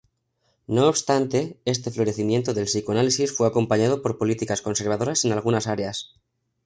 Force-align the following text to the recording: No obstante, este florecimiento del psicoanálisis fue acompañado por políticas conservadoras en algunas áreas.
No 0.65 0.87
obstante, 0.89 1.59
este 1.63 1.91
florecimiento 1.91 2.55
del 2.55 2.65
psicoanálisis 2.65 3.31
fue 3.31 3.45
acompañado 3.47 4.01
por 4.01 4.17
políticas 4.17 4.63
conservadoras 4.63 5.25
en 5.25 5.31
algunas 5.31 5.67
áreas. 5.67 6.15